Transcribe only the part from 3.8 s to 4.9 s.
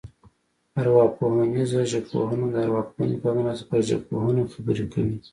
ژبپوهنه خبرې